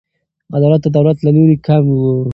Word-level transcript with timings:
عدالت 0.55 0.81
د 0.83 0.87
دولت 0.97 1.17
له 1.23 1.31
لوري 1.35 1.57
کم 1.67 1.83
و. 1.89 1.95